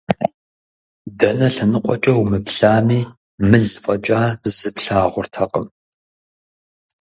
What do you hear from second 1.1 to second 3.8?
Дэнэ лъэныкъуэкӀэ умыплъами, мыл